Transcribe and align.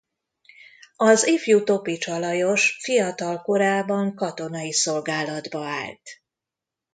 Az 0.95 1.27
ifjú 1.27 1.63
Topits 1.63 2.07
Alajos 2.07 2.77
fiatal 2.81 3.41
korában 3.41 4.15
katonai 4.15 4.71
szolgálatba 4.73 5.65
állt. 5.65 6.09